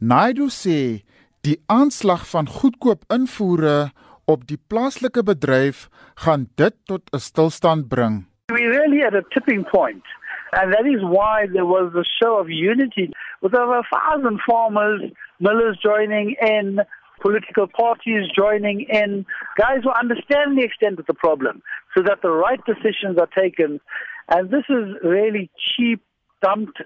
[0.00, 1.00] Naidu sê
[1.40, 3.92] die aanslag van goedkoop invoere
[4.28, 5.86] op die plaaslike bedryf
[6.24, 8.26] gaan dit tot 'n stilstand bring.
[8.52, 10.04] We really at a tipping point.
[10.52, 15.00] And that is why there was a show of unity with over a thousand farmers,
[15.40, 16.84] millers joining in,
[17.20, 19.24] political parties joining in,
[19.56, 21.62] guys who understand the extent of the problem
[21.94, 23.80] so that the right decisions are taken.
[24.28, 26.02] And this is really cheap,
[26.42, 26.82] dumped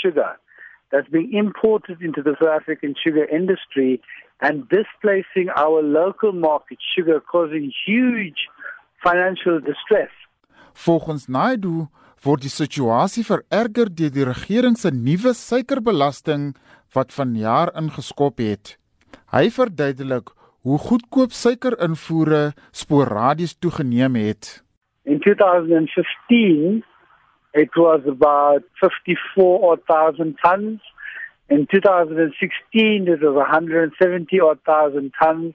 [0.00, 0.38] sugar
[0.90, 4.00] that's being imported into the South African sugar industry
[4.40, 8.48] and displacing our local market sugar, causing huge
[9.02, 10.12] financial distress.
[10.74, 11.86] Volgens Naidu
[12.24, 16.54] word die situasie vererger deur die regering se nuwe suikerbelasting
[16.94, 18.76] wat vanjaar ingeskop het.
[19.34, 20.32] Hy verduidelik
[20.64, 24.62] hoe goedkoop suikerinvoere sporadies toegeneem het.
[25.04, 26.80] In 2015
[27.54, 30.80] it was about 54,000 tons.
[31.48, 35.54] In 2016 it was 170 thousand tons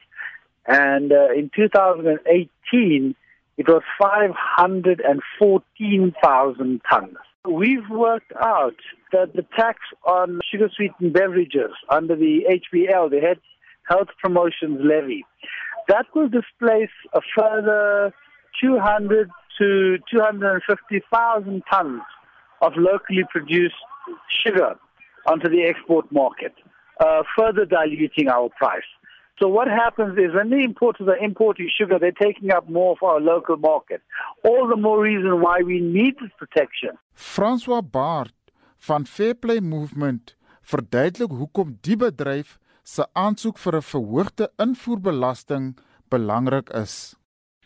[0.65, 3.15] and uh, in 2018
[3.57, 7.17] it was 514,000 tons.
[7.49, 8.75] We've worked out
[9.11, 13.35] that the tax on sugar sweetened beverages under the HBL, the
[13.89, 15.25] Health Promotions Levy,
[15.89, 18.13] that will displace a further
[18.61, 19.29] 200
[19.59, 22.01] to 250,000 tons
[22.61, 23.75] of locally produced
[24.43, 24.75] sugar
[25.27, 26.53] onto the export market,
[26.99, 28.89] uh, further diluting our price.
[29.39, 33.03] So what happens is when the importers are importing sugar, they're taking up more of
[33.03, 34.01] our local market.
[34.43, 36.97] All the more reason why we need this protection.
[37.15, 38.33] François Bart
[38.77, 40.35] van Fairplay Movement
[40.69, 45.77] verduidelik hoekom die bedryf se aansoek vir 'n verhoogde invoerbelasting
[46.09, 47.15] belangrik is.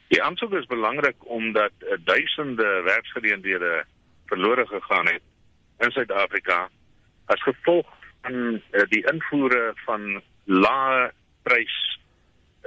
[0.07, 3.83] Die aansoek is belangrik omdat uh, duisende werksgeleenthede
[4.25, 5.21] verlore gegaan het
[5.79, 6.69] in Suid-Afrika
[7.25, 7.87] as gevolg
[8.21, 11.11] van uh, die invoere van lae
[11.43, 11.77] prys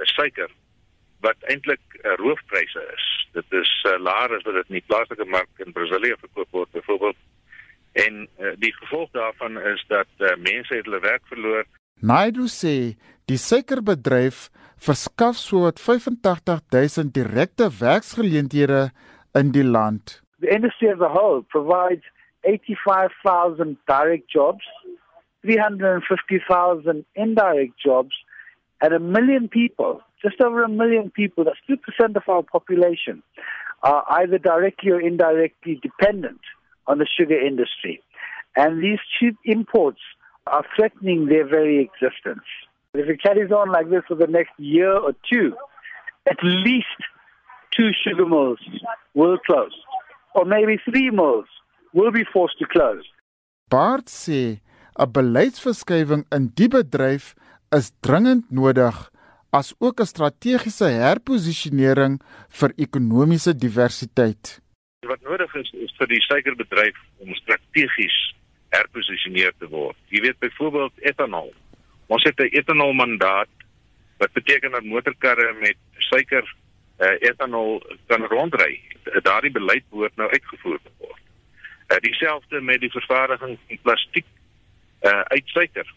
[0.01, 0.51] is suiker
[1.25, 1.81] wat eintlik
[2.21, 3.05] roofpryse is.
[3.33, 6.71] Dit is uh, laer as wat dit in die plaaslike mark in Brasilië verkoop word
[6.71, 7.17] byvoorbeeld.
[7.97, 11.65] En uh, die gevolg daarvan is dat uh, mense het hulle werk verloor.
[11.99, 12.93] Naidu sê
[13.25, 14.47] die suikerbedryf
[14.79, 18.89] verskaf sowat 85000 direkte werksgeleenthede
[19.33, 20.21] in die land.
[20.39, 22.03] The industry as a whole provides
[22.43, 24.65] 85000 direct jobs,
[25.41, 28.15] 350000 indirect jobs
[28.81, 33.23] and a million people, just over a million people, that's 2% of our population,
[33.83, 36.41] are either directly or indirectly dependent
[36.87, 38.01] on the sugar industry.
[38.55, 39.99] And these cheap imports
[40.47, 42.45] are threatening their very existence.
[42.97, 45.53] If it carries on like this for the next year or two,
[46.27, 46.99] at least
[47.75, 48.59] two sugar mills
[49.13, 49.75] will close,
[50.35, 51.45] or maybe three mills
[51.93, 53.05] will be forced to close.
[53.69, 54.61] Bart sê
[54.97, 57.35] 'n beleidsverskywing in die bedryf
[57.77, 58.95] is dringend nodig
[59.51, 62.21] as ook 'n strategiese herposisionering
[62.59, 64.59] vir ekonomiese diversiteit.
[65.07, 68.17] Wat nodig is is vir die suikerbedryf om strategies
[68.69, 69.97] herposisioneer te word.
[70.09, 71.53] Jy weet byvoorbeeld etanol.
[72.07, 73.49] Ons het 'n etanol mandaat
[74.17, 76.55] wat beteken dat motorkarre met suiker
[76.99, 78.81] uh, etanol kan rondry.
[79.21, 81.21] Daardie beleid behoort nou uitgevoer te word.
[81.87, 84.25] Uh, Dieselfde met die vervaardiging van plastiek
[85.01, 85.93] uh, uit suiker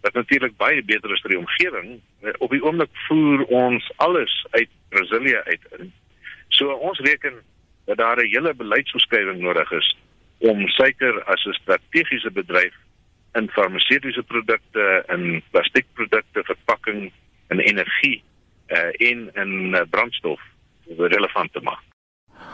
[0.00, 1.88] wat natuurlik baie beter is vir die omgewing.
[2.20, 5.92] Eh, op die oomblik voer ons alles uit Brasilië uit in.
[6.48, 7.42] So ons reken
[7.84, 9.96] dat daar 'n hele beleidsbeskrywing nodig is
[10.38, 12.74] om suiker as 'n strategiese bedryf
[13.38, 17.12] in farmaseutiese produkte, in plastiekprodukte, verpakking
[17.48, 18.22] en energie
[18.68, 20.40] uh, en in uh, brandstof
[20.96, 21.82] relevant te maak.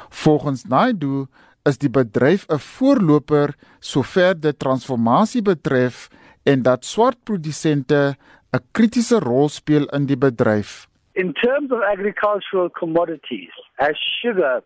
[0.08, 1.26] Volgens Naidu
[1.64, 6.08] is die bedryf 'n voorloper sover dit transformasie betref
[6.44, 8.16] en dat swart produsente
[8.52, 10.86] 'n kritiese rol speel in die bedryf.
[11.12, 14.62] In terms of agricultural commodities, as sugar,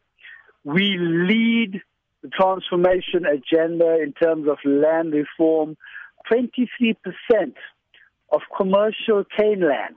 [0.62, 1.82] we lead
[2.22, 5.76] the transformation agenda in terms of land reform.
[6.30, 6.96] 23%
[8.32, 9.96] of commercial cane land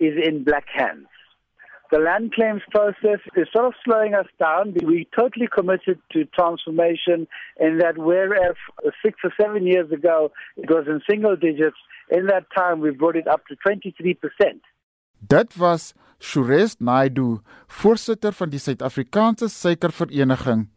[0.00, 1.06] is in black hands.
[1.90, 4.74] The land claims process is sort of slowing us down.
[4.82, 7.26] We're totally committed to transformation
[7.58, 8.56] in that whereas
[9.02, 11.76] six or seven years ago it was in single digits,
[12.10, 14.16] in that time we brought it up to 23%.
[15.26, 20.68] Dit was Shures Naidu, voorsitter van die Suid-Afrikaanse Suikervereniging.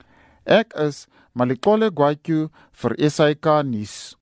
[0.46, 4.16] Ek is Malikole Gwatyu vir SAK nuus.